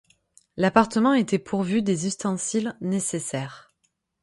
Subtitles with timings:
[0.57, 3.69] L’appartement était pourvu des ustensiles nécessaires.